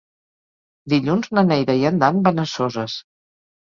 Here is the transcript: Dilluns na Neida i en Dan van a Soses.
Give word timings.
Dilluns 0.95 1.31
na 1.39 1.45
Neida 1.51 1.79
i 1.83 1.87
en 1.93 2.03
Dan 2.07 2.27
van 2.31 2.47
a 2.49 2.51
Soses. 2.59 3.03